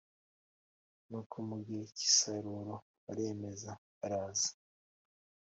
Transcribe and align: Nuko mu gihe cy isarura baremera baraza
Nuko 1.07 1.35
mu 1.47 1.57
gihe 1.65 1.83
cy 1.95 2.03
isarura 2.09 2.75
baremera 3.05 3.71
baraza 3.97 4.51